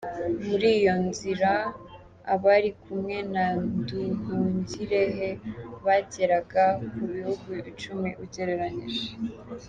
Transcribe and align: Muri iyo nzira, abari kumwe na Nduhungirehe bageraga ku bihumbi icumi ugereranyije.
Muri 0.47 0.67
iyo 0.79 0.95
nzira, 1.07 1.51
abari 2.33 2.69
kumwe 2.81 3.17
na 3.33 3.45
Nduhungirehe 3.63 5.29
bageraga 5.85 6.63
ku 6.93 7.01
bihumbi 7.11 7.57
icumi 7.71 8.09
ugereranyije. 8.23 9.07